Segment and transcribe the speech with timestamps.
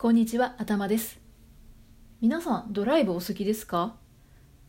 [0.00, 1.20] こんにちは、頭です。
[2.22, 3.96] 皆さん、ドライブお好きですか？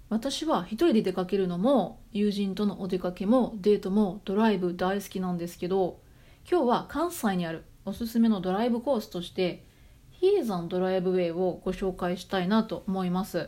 [0.09, 6.02] 私は一人で出かけるのも、友人とのお出かけも、デートもドライブ大好きなんですけど、
[6.46, 9.64] 今日は関西にあるおすすめのドライブコースとして、
[10.09, 13.48] 比叡山ドライブウェイをご紹介したいなと思います。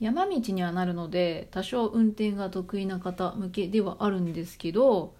[0.00, 5.14] 山道にはなるので、多少運転が得意な方向けではあるんですけど、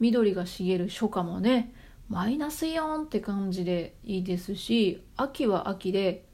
[0.00, 1.72] 緑が茂る初夏もね、
[2.08, 6.26] マイナスイオンって感じでいいですし秋は秋で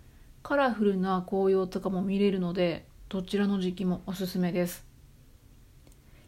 [0.42, 4.86] カラフルな紅葉とかも見れるのでどちらの時期もおすすめです。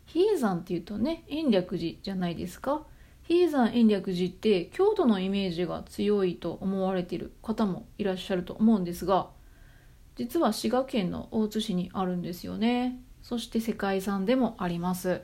[0.06, 2.82] 比叡山っていうとね延暦寺じゃないですか。
[3.22, 9.28] 比叡山延暦寺って京都のイメージが強いと思われている方もいらっしゃると思うんですが
[10.16, 13.00] 実は滋賀県の大津市にあるんですよね。
[13.22, 15.22] そして世界遺産でもあります。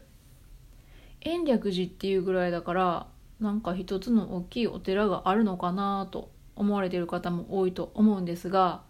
[1.21, 3.07] 延暦寺っていうぐらいだから
[3.41, 8.83] なんか一つの大きいお寺があるのかなと思われている方も多いと思うんですが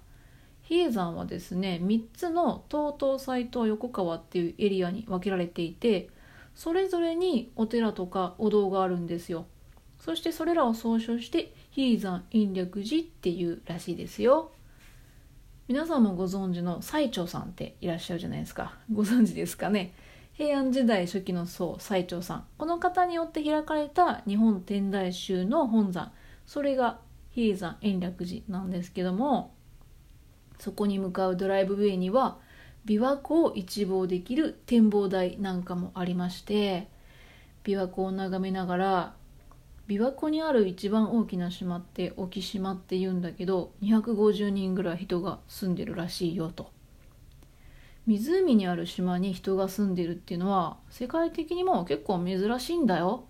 [0.62, 6.10] 比叡山はですね3つの東東西東横川っていうエリアに分けられていて
[6.54, 9.46] それぞれにお寺とかお堂があるんですよ。
[9.98, 14.52] そしてそれらを総称して比叡山延暦寺っていうらしいですよ。
[15.68, 18.74] 皆さんもご存知の最澄さんっていらっしゃるじゃないですか。
[18.92, 19.92] ご存知ですかね。
[20.36, 26.12] 平安時代初期の僧最澄さんこの方によって開かれた日本天台宗の本山。
[26.44, 26.98] それが
[27.30, 29.54] 比叡山延暦寺なんですけども
[30.58, 32.36] そこに向かうドライブウェイには
[32.84, 36.86] 琵琶湖を一望できる展望台なんかもありまして
[37.64, 39.14] 琵琶湖を眺めながら
[39.88, 46.75] 琵琶湖にある一番大きな島って沖島って言うんだけど250人ぐらい人が住んでるらしいよと。
[48.06, 53.24] 湖にある島に人が住んでるっていうのは世界的にも結構珍しいんだよ。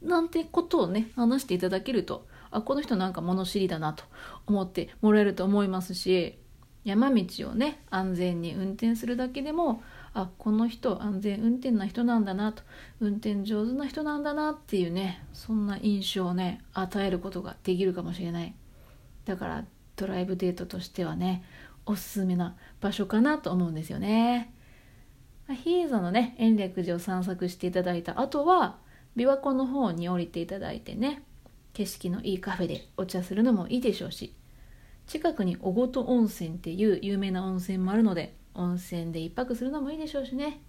[0.00, 4.04] なんてことをね話していただけるとあこの人なんか物知りだなと
[4.46, 6.38] 思ってもらえると思いますし
[6.84, 12.62] 山道をね安全に運転するだけでもあこの人安全運転な人なんだなと
[13.00, 18.54] 運転上手な人なんだなっていうねそんな印象をね与えることができるかもしれない。
[19.24, 19.64] だから
[19.94, 21.44] ドライブデートとしてはね
[21.86, 24.52] おすすめな場所かなと思うんですよね。
[25.48, 28.78] 比叡山のね延暦寺を散策していただいた後は
[29.16, 31.22] 琵琶湖の方に降りていただいてね
[31.74, 34.34] 景色のいいカフェでお茶するのもいいでしょうし
[35.06, 40.62] 近くに小琴温泉っていう有名な温泉もあるので温泉で一泊するのもいいでしょうしね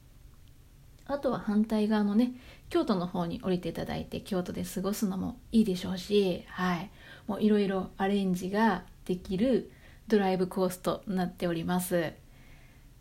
[1.05, 2.33] あとは反対側のね
[2.69, 6.89] 京都の方に降りていただいて京都で過ごすのもいいでしょうしはい
[7.27, 9.71] もういろいろアレンジができる
[10.07, 12.13] ドライブコースとなっております。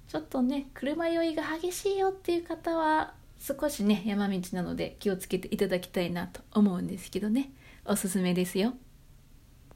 [0.09, 7.51] ちょっとね車酔いが激しいよっていう方は少しね山道なので気をつけていただきたいなと思うんですけどね。
[7.85, 8.75] おすすめですよ。